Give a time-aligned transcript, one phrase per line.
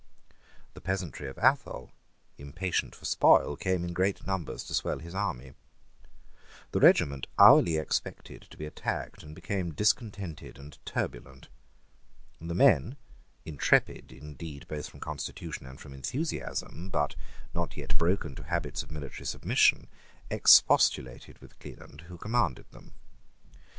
[0.73, 1.91] The peasantry of Athol,
[2.39, 5.53] impatient for spoil, came in great numbers to swell his army.
[6.71, 11.49] The regiment hourly expected to be attacked, and became discontented and turbulent.
[12.39, 12.97] The men,
[13.45, 17.15] intrepid, indeed, both from constitution and from enthusiasm, but
[17.53, 19.87] not yet broken to habits of military submission,
[20.31, 22.93] expostulated with Cleland, who commanded them.